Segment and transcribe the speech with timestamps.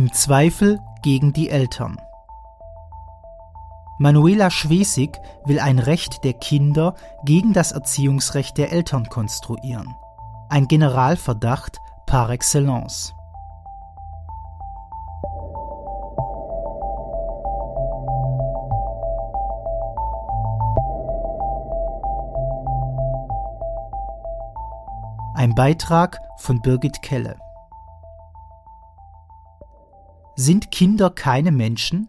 [0.00, 2.00] Im Zweifel gegen die Eltern.
[3.98, 6.94] Manuela Schwesig will ein Recht der Kinder
[7.26, 9.94] gegen das Erziehungsrecht der Eltern konstruieren.
[10.48, 13.12] Ein Generalverdacht par excellence.
[25.34, 27.36] Ein Beitrag von Birgit Kelle.
[30.42, 32.08] Sind Kinder keine Menschen?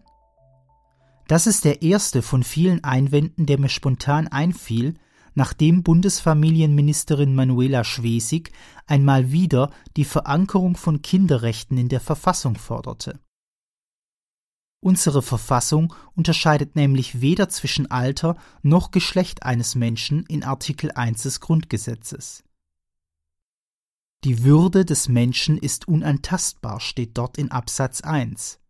[1.28, 4.94] Das ist der erste von vielen Einwänden, der mir spontan einfiel,
[5.34, 8.50] nachdem Bundesfamilienministerin Manuela Schwesig
[8.86, 13.20] einmal wieder die Verankerung von Kinderrechten in der Verfassung forderte.
[14.80, 21.40] Unsere Verfassung unterscheidet nämlich weder zwischen Alter noch Geschlecht eines Menschen in Artikel 1 des
[21.40, 22.44] Grundgesetzes.
[24.24, 28.60] Die Würde des Menschen ist unantastbar, steht dort in Absatz 1.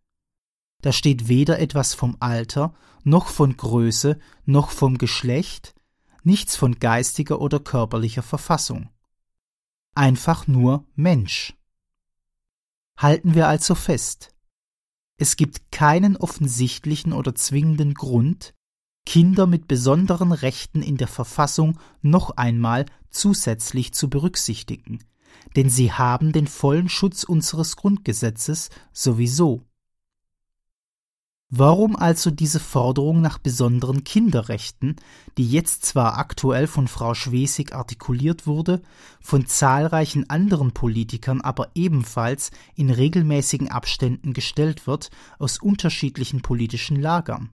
[0.81, 5.75] Da steht weder etwas vom Alter, noch von Größe, noch vom Geschlecht,
[6.23, 8.89] nichts von geistiger oder körperlicher Verfassung.
[9.95, 11.55] Einfach nur Mensch.
[12.97, 14.35] Halten wir also fest.
[15.19, 18.55] Es gibt keinen offensichtlichen oder zwingenden Grund,
[19.05, 25.05] Kinder mit besonderen Rechten in der Verfassung noch einmal zusätzlich zu berücksichtigen,
[25.57, 29.63] denn sie haben den vollen Schutz unseres Grundgesetzes sowieso.
[31.55, 34.97] Warum also diese Forderung nach besonderen Kinderrechten,
[35.37, 38.81] die jetzt zwar aktuell von Frau Schwesig artikuliert wurde,
[39.21, 47.51] von zahlreichen anderen Politikern aber ebenfalls in regelmäßigen Abständen gestellt wird, aus unterschiedlichen politischen Lagern?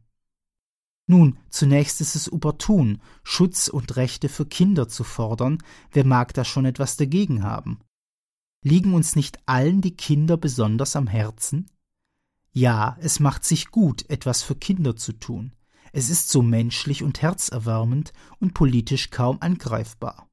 [1.09, 5.58] Nun, zunächst ist es opportun, Schutz und Rechte für Kinder zu fordern,
[5.92, 7.80] wer mag da schon etwas dagegen haben?
[8.64, 11.72] Liegen uns nicht allen die Kinder besonders am Herzen?
[12.52, 15.56] Ja, es macht sich gut, etwas für Kinder zu tun.
[15.94, 20.30] Es ist so menschlich und herzerwärmend und politisch kaum angreifbar.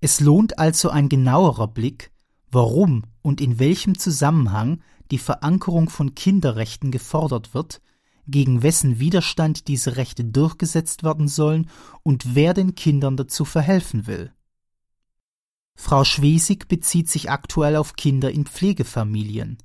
[0.00, 2.12] Es lohnt also ein genauerer Blick,
[2.50, 7.80] warum und in welchem Zusammenhang die Verankerung von Kinderrechten gefordert wird,
[8.26, 11.68] gegen wessen Widerstand diese Rechte durchgesetzt werden sollen
[12.02, 14.32] und wer den Kindern dazu verhelfen will.
[15.76, 19.58] Frau Schwesig bezieht sich aktuell auf Kinder in Pflegefamilien.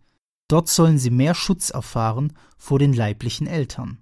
[0.47, 3.99] Dort sollen sie mehr Schutz erfahren vor den leiblichen Eltern.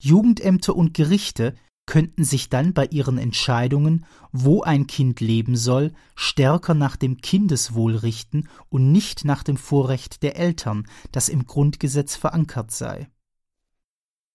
[0.00, 1.54] Jugendämter und Gerichte
[1.90, 7.96] könnten sich dann bei ihren Entscheidungen, wo ein Kind leben soll, stärker nach dem Kindeswohl
[7.96, 13.10] richten und nicht nach dem Vorrecht der Eltern, das im Grundgesetz verankert sei.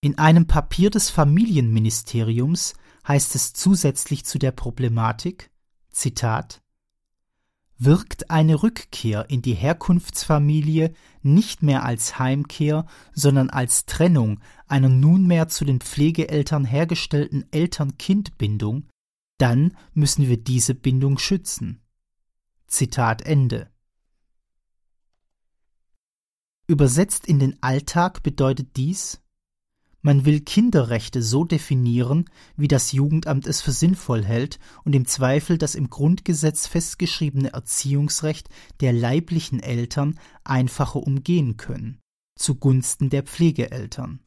[0.01, 2.73] In einem Papier des Familienministeriums
[3.07, 5.49] heißt es zusätzlich zu der Problematik
[5.91, 6.61] Zitat
[7.77, 15.47] wirkt eine Rückkehr in die Herkunftsfamilie nicht mehr als Heimkehr, sondern als Trennung einer nunmehr
[15.47, 18.87] zu den Pflegeeltern hergestellten Eltern-Kind-Bindung,
[19.37, 21.81] dann müssen wir diese Bindung schützen.
[22.67, 23.69] Zitat Ende.
[26.67, 29.21] Übersetzt in den Alltag bedeutet dies,
[30.05, 35.57] man will Kinderrechte so definieren, wie das Jugendamt es für sinnvoll hält und im Zweifel
[35.57, 38.47] das im Grundgesetz festgeschriebene Erziehungsrecht
[38.81, 42.01] der leiblichen Eltern einfacher umgehen können,
[42.35, 44.19] zugunsten der Pflegeeltern.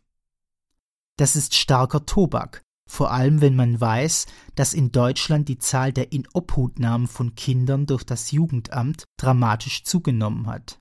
[1.19, 6.13] Das ist starker Tobak, vor allem wenn man weiß, dass in Deutschland die Zahl der
[6.13, 10.79] Inobhutnahmen von Kindern durch das Jugendamt dramatisch zugenommen hat.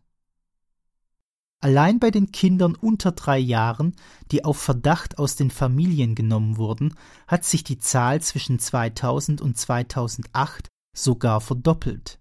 [1.59, 3.96] Allein bei den Kindern unter drei Jahren,
[4.31, 6.94] die auf Verdacht aus den Familien genommen wurden,
[7.25, 12.19] hat sich die Zahl zwischen 2000 und 2008 sogar verdoppelt.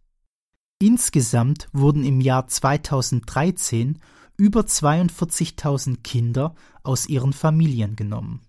[0.81, 3.99] Insgesamt wurden im Jahr 2013
[4.37, 8.43] über 42.000 Kinder aus ihren Familien genommen.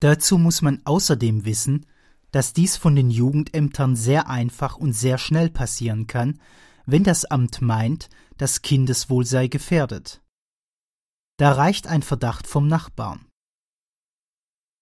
[0.00, 1.86] Dazu muss man außerdem wissen,
[2.30, 6.40] dass dies von den Jugendämtern sehr einfach und sehr schnell passieren kann,
[6.86, 10.22] wenn das Amt meint, das Kindeswohl sei gefährdet.
[11.36, 13.26] Da reicht ein Verdacht vom Nachbarn.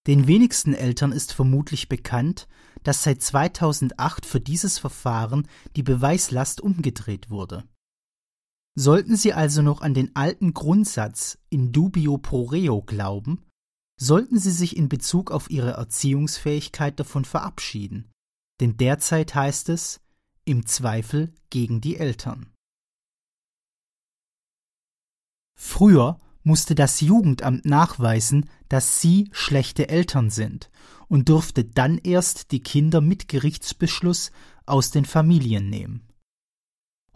[0.06, 2.48] Den wenigsten Eltern ist vermutlich bekannt,
[2.82, 5.46] dass seit 2008 für dieses Verfahren
[5.76, 7.64] die Beweislast umgedreht wurde.
[8.80, 13.44] Sollten Sie also noch an den alten Grundsatz in dubio pro reo glauben,
[14.00, 18.08] sollten Sie sich in Bezug auf Ihre Erziehungsfähigkeit davon verabschieden,
[18.60, 20.00] denn derzeit heißt es,
[20.44, 22.52] im Zweifel gegen die Eltern.
[25.58, 30.70] Früher musste das Jugendamt nachweisen, dass sie schlechte Eltern sind
[31.08, 34.30] und durfte dann erst die Kinder mit Gerichtsbeschluss
[34.66, 36.06] aus den Familien nehmen.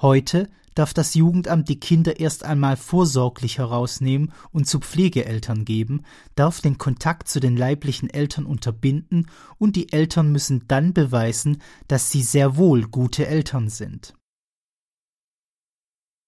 [0.00, 6.02] Heute darf das Jugendamt die Kinder erst einmal vorsorglich herausnehmen und zu Pflegeeltern geben,
[6.34, 12.10] darf den Kontakt zu den leiblichen Eltern unterbinden und die Eltern müssen dann beweisen, dass
[12.10, 14.14] sie sehr wohl gute Eltern sind.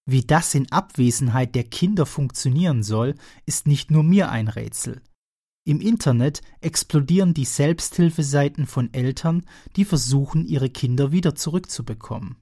[0.07, 3.15] Wie das in Abwesenheit der Kinder funktionieren soll,
[3.47, 5.01] ist nicht nur mir ein Rätsel.
[5.67, 12.37] Im Internet explodieren die Selbsthilfeseiten von Eltern, die versuchen, ihre Kinder wieder zurückzubekommen.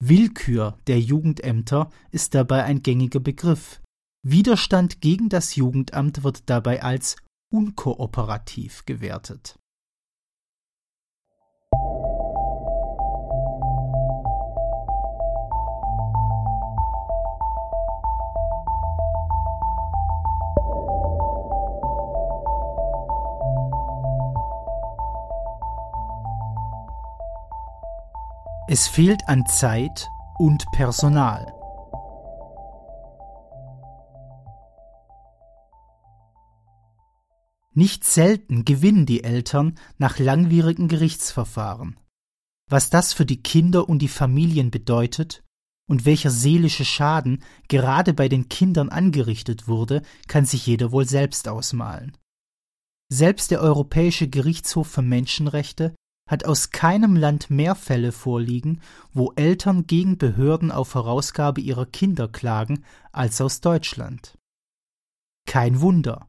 [0.00, 3.80] Willkür der Jugendämter ist dabei ein gängiger Begriff.
[4.24, 7.16] Widerstand gegen das Jugendamt wird dabei als
[7.52, 9.58] unkooperativ gewertet.
[28.70, 31.54] Es fehlt an Zeit und Personal.
[37.72, 41.98] Nicht selten gewinnen die Eltern nach langwierigen Gerichtsverfahren.
[42.68, 45.42] Was das für die Kinder und die Familien bedeutet
[45.88, 51.48] und welcher seelische Schaden gerade bei den Kindern angerichtet wurde, kann sich jeder wohl selbst
[51.48, 52.18] ausmalen.
[53.10, 55.94] Selbst der Europäische Gerichtshof für Menschenrechte
[56.28, 58.80] hat aus keinem Land mehr Fälle vorliegen,
[59.12, 64.38] wo Eltern gegen Behörden auf Herausgabe ihrer Kinder klagen, als aus Deutschland.
[65.46, 66.28] Kein Wunder.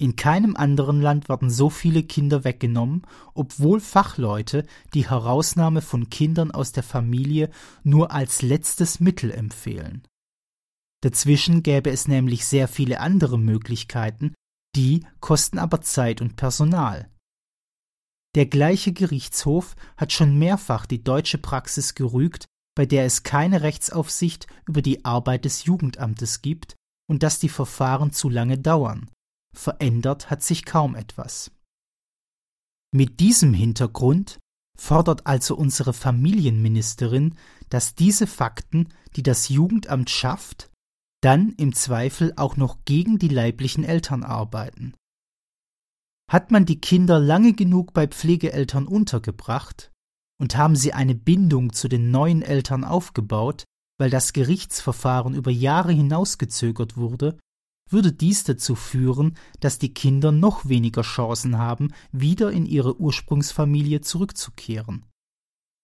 [0.00, 3.02] In keinem anderen Land werden so viele Kinder weggenommen,
[3.34, 4.64] obwohl Fachleute
[4.94, 7.50] die Herausnahme von Kindern aus der Familie
[7.82, 10.06] nur als letztes Mittel empfehlen.
[11.02, 14.34] Dazwischen gäbe es nämlich sehr viele andere Möglichkeiten,
[14.76, 17.08] die kosten aber Zeit und Personal.
[18.34, 22.46] Der gleiche Gerichtshof hat schon mehrfach die deutsche Praxis gerügt,
[22.76, 26.76] bei der es keine Rechtsaufsicht über die Arbeit des Jugendamtes gibt
[27.10, 29.10] und dass die Verfahren zu lange dauern.
[29.54, 31.50] Verändert hat sich kaum etwas.
[32.94, 34.38] Mit diesem Hintergrund
[34.78, 37.34] fordert also unsere Familienministerin,
[37.68, 40.70] dass diese Fakten, die das Jugendamt schafft,
[41.20, 44.94] dann im Zweifel auch noch gegen die leiblichen Eltern arbeiten.
[46.28, 49.90] Hat man die Kinder lange genug bei Pflegeeltern untergebracht
[50.40, 53.64] und haben sie eine Bindung zu den neuen Eltern aufgebaut,
[53.98, 57.38] weil das Gerichtsverfahren über Jahre hinausgezögert wurde,
[57.90, 64.02] würde dies dazu führen, dass die Kinder noch weniger Chancen haben, wieder in ihre Ursprungsfamilie
[64.02, 65.06] zurückzukehren.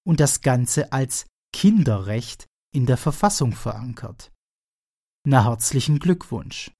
[0.06, 4.32] Und das Ganze als Kinderrecht in der Verfassung verankert.
[5.26, 6.70] Na herzlichen Glückwunsch.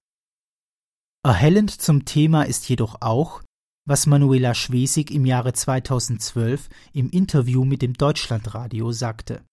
[1.24, 3.42] Erhellend zum Thema ist jedoch auch,
[3.86, 9.44] was Manuela Schwesig im Jahre 2012 im Interview mit dem Deutschlandradio sagte.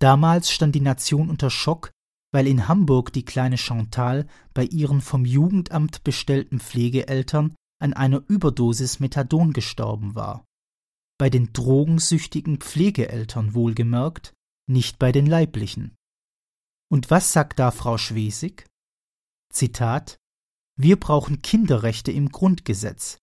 [0.00, 1.90] Damals stand die Nation unter Schock,
[2.32, 9.00] weil in Hamburg die kleine Chantal bei ihren vom Jugendamt bestellten Pflegeeltern an einer Überdosis
[9.00, 10.44] Methadon gestorben war.
[11.18, 14.34] Bei den drogensüchtigen Pflegeeltern wohlgemerkt,
[14.68, 15.96] nicht bei den leiblichen.
[16.90, 18.66] Und was sagt da Frau Schwesig?
[19.52, 20.18] Zitat
[20.78, 23.18] wir brauchen Kinderrechte im Grundgesetz.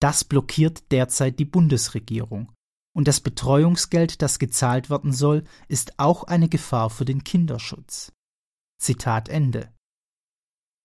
[0.00, 2.50] Das blockiert derzeit die Bundesregierung.
[2.96, 8.12] Und das Betreuungsgeld, das gezahlt werden soll, ist auch eine Gefahr für den Kinderschutz.
[8.80, 9.72] Zitat Ende.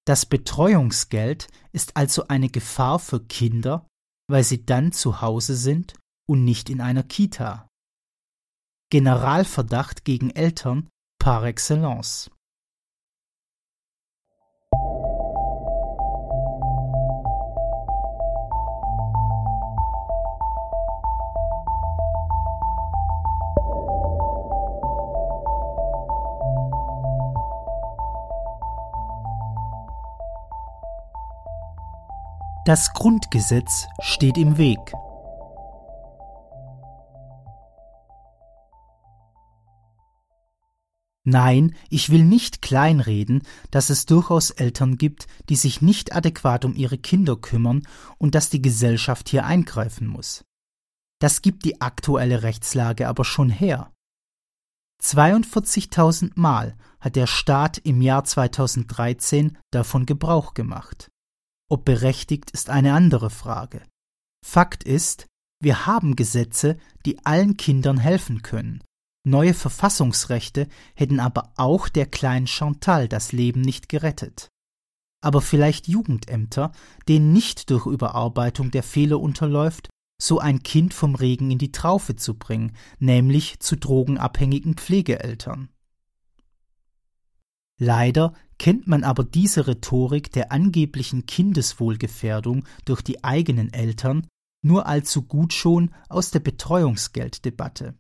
[0.05, 3.87] Das Betreuungsgeld ist also eine Gefahr für Kinder,
[4.27, 5.93] weil sie dann zu Hause sind
[6.27, 7.67] und nicht in einer Kita.
[8.91, 12.31] Generalverdacht gegen Eltern par excellence.
[32.69, 34.77] Das Grundgesetz steht im Weg.
[41.23, 46.75] Nein, ich will nicht kleinreden, dass es durchaus Eltern gibt, die sich nicht adäquat um
[46.75, 47.87] ihre Kinder kümmern
[48.19, 50.45] und dass die Gesellschaft hier eingreifen muss.
[51.17, 53.91] Das gibt die aktuelle Rechtslage aber schon her.
[55.01, 61.09] 42.000 Mal hat der Staat im Jahr 2013 davon Gebrauch gemacht.
[61.69, 63.83] Ob berechtigt ist eine andere Frage.
[64.45, 65.27] Fakt ist,
[65.61, 68.83] wir haben Gesetze, die allen Kindern helfen können.
[69.25, 74.49] Neue Verfassungsrechte hätten aber auch der kleinen Chantal das Leben nicht gerettet.
[75.21, 76.71] Aber vielleicht Jugendämter,
[77.07, 79.89] denen nicht durch Überarbeitung der Fehler unterläuft,
[80.21, 85.69] so ein Kind vom Regen in die Traufe zu bringen, nämlich zu drogenabhängigen Pflegeeltern.
[87.77, 94.27] Leider kennt man aber diese Rhetorik der angeblichen Kindeswohlgefährdung durch die eigenen Eltern
[94.61, 97.97] nur allzu gut schon aus der Betreuungsgelddebatte.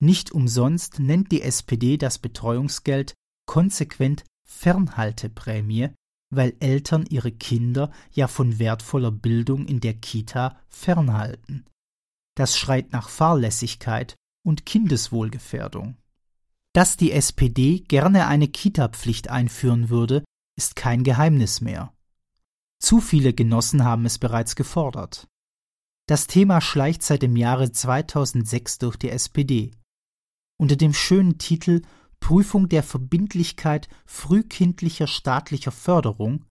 [0.00, 3.14] Nicht umsonst nennt die SPD das Betreuungsgeld
[3.46, 5.90] konsequent Fernhalteprämie,
[6.30, 11.64] weil Eltern ihre Kinder ja von wertvoller Bildung in der Kita fernhalten.
[12.36, 14.14] Das schreit nach Fahrlässigkeit
[14.46, 15.96] und Kindeswohlgefährdung.
[16.78, 20.22] Dass die SPD gerne eine Kita-Pflicht einführen würde,
[20.56, 21.92] ist kein Geheimnis mehr.
[22.80, 25.26] Zu viele Genossen haben es bereits gefordert.
[26.06, 29.72] Das Thema schleicht seit dem Jahre 2006 durch die SPD.
[30.56, 31.82] Unter dem schönen Titel
[32.20, 36.44] Prüfung der Verbindlichkeit frühkindlicher staatlicher Förderung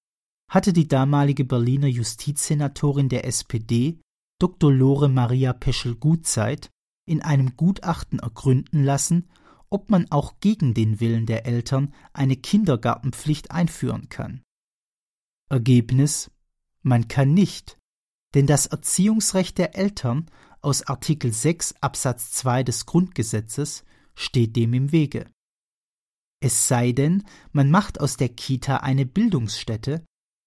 [0.52, 4.02] hatte die damalige Berliner Justizsenatorin der SPD,
[4.42, 4.74] Dr.
[4.74, 6.70] Lore Maria Peschel-Gutzeit,
[7.08, 9.30] in einem Gutachten ergründen lassen,
[9.70, 14.44] ob man auch gegen den Willen der Eltern eine Kindergartenpflicht einführen kann.
[15.50, 16.32] Ergebnis
[16.82, 17.78] Man kann nicht,
[18.34, 20.30] denn das Erziehungsrecht der Eltern
[20.62, 23.84] aus Artikel 6 Absatz 2 des Grundgesetzes
[24.16, 25.30] steht dem im Wege.
[26.40, 30.06] Es sei denn, man macht aus der Kita eine Bildungsstätte,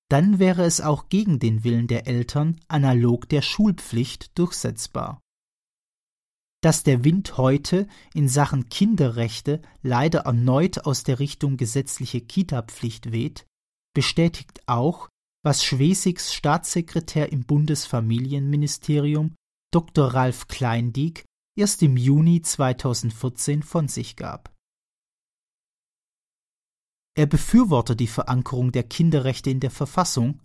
[0.08, 5.20] dann wäre es auch gegen den Willen der Eltern analog der Schulpflicht durchsetzbar.
[6.62, 13.46] Dass der Wind heute in Sachen Kinderrechte leider erneut aus der Richtung gesetzliche Kita-Pflicht weht,
[13.94, 15.08] bestätigt auch,
[15.42, 19.34] was Schwesigs Staatssekretär im Bundesfamilienministerium
[19.72, 20.08] Dr.
[20.08, 21.24] Ralf Kleindiek
[21.56, 24.54] erst im Juni 2014 von sich gab.
[27.16, 30.40] Er befürwortet die Verankerung der Kinderrechte in der Verfassung,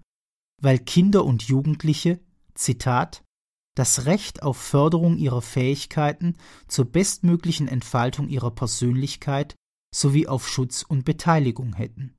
[0.62, 2.20] weil Kinder und Jugendliche,
[2.54, 3.25] Zitat,
[3.76, 6.36] das Recht auf Förderung ihrer Fähigkeiten
[6.68, 9.56] zur bestmöglichen Entfaltung ihrer Persönlichkeit
[9.94, 12.16] sowie auf Schutz und Beteiligung hätten.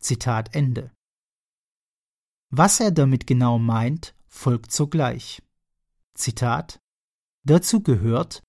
[0.00, 0.92] Zitat Ende.
[2.50, 5.42] Was er damit genau meint, folgt sogleich.
[6.14, 6.80] Zitat
[7.44, 8.42] Dazu gehört,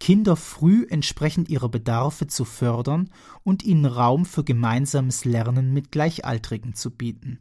[0.00, 3.10] Kinder früh entsprechend ihrer Bedarfe zu fördern
[3.42, 7.40] und ihnen Raum für gemeinsames Lernen mit Gleichaltrigen zu bieten.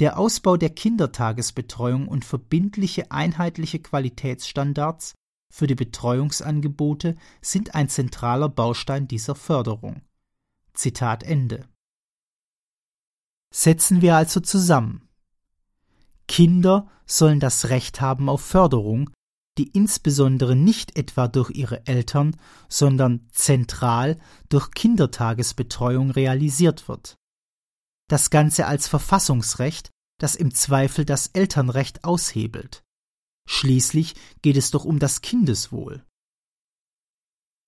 [0.00, 5.14] Der Ausbau der Kindertagesbetreuung und verbindliche einheitliche Qualitätsstandards
[5.52, 10.02] für die Betreuungsangebote sind ein zentraler Baustein dieser Förderung.
[10.72, 11.68] Zitat Ende.
[13.52, 15.08] Setzen wir also zusammen.
[16.26, 19.10] Kinder sollen das Recht haben auf Förderung,
[19.58, 22.36] die insbesondere nicht etwa durch ihre Eltern,
[22.68, 27.14] sondern zentral durch Kindertagesbetreuung realisiert wird.
[28.08, 32.82] Das Ganze als Verfassungsrecht, das im Zweifel das Elternrecht aushebelt.
[33.48, 36.04] Schließlich geht es doch um das Kindeswohl.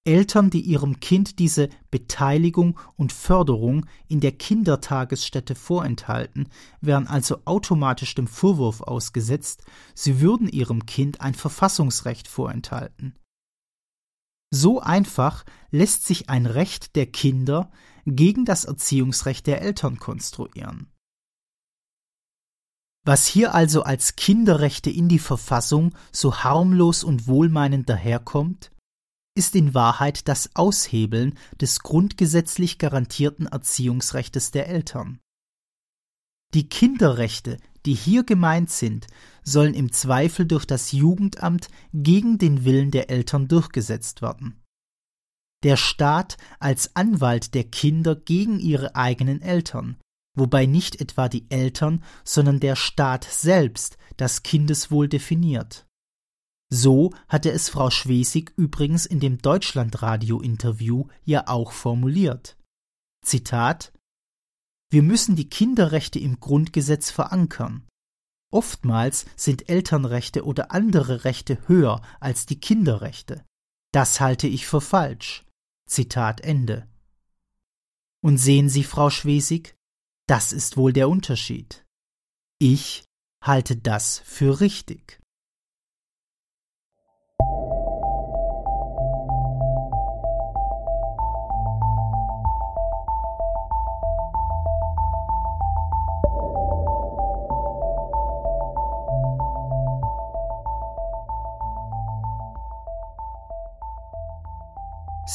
[0.06, 6.48] Eltern, die ihrem Kind diese Beteiligung und Förderung in der Kindertagesstätte vorenthalten,
[6.80, 9.64] wären also automatisch dem Vorwurf ausgesetzt,
[9.94, 13.18] sie würden ihrem Kind ein Verfassungsrecht vorenthalten.
[14.54, 17.70] So einfach lässt sich ein Recht der Kinder
[18.06, 20.90] gegen das Erziehungsrecht der Eltern konstruieren.
[23.04, 28.72] Was hier also als Kinderrechte in die Verfassung so harmlos und wohlmeinend daherkommt,
[29.36, 35.20] ist in Wahrheit das Aushebeln des grundgesetzlich garantierten Erziehungsrechtes der Eltern.
[36.54, 39.06] Die Kinderrechte, die hier gemeint sind,
[39.44, 44.60] sollen im Zweifel durch das Jugendamt gegen den Willen der Eltern durchgesetzt werden.
[45.62, 49.96] Der Staat als Anwalt der Kinder gegen ihre eigenen Eltern,
[50.36, 55.86] wobei nicht etwa die Eltern, sondern der Staat selbst das Kindeswohl definiert.
[56.68, 62.56] So hatte es Frau Schwesig übrigens in dem Deutschlandradio-Interview ja auch formuliert.
[63.24, 63.92] Zitat
[64.90, 67.86] Wir müssen die Kinderrechte im Grundgesetz verankern.
[68.52, 73.44] Oftmals sind Elternrechte oder andere Rechte höher als die Kinderrechte.
[73.92, 75.45] Das halte ich für falsch.
[75.86, 76.88] Zitat Ende.
[78.22, 79.76] Und sehen Sie, Frau Schwesig,
[80.26, 81.84] das ist wohl der Unterschied.
[82.58, 83.04] Ich
[83.42, 85.20] halte das für richtig.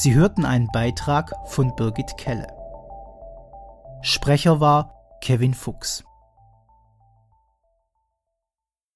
[0.02, 2.48] Sie hörten einen Beitrag von Birgit Kelle.
[4.00, 6.02] Sprecher war Kevin Fuchs.